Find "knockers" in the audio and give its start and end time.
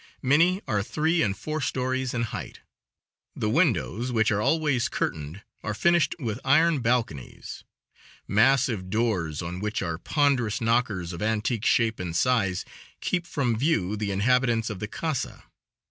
10.59-11.13